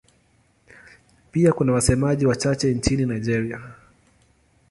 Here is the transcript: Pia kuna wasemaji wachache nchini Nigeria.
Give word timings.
Pia 1.31 1.53
kuna 1.53 1.73
wasemaji 1.73 2.25
wachache 2.25 2.73
nchini 2.73 3.05
Nigeria. 3.05 3.61